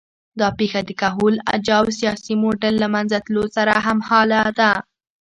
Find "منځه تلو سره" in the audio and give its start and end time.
2.95-3.73